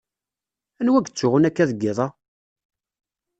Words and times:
Anwa 0.79 0.99
yettsuɣun 1.01 1.47
akka 1.49 1.65
deg 1.69 1.81
iḍ-a? 1.89 2.07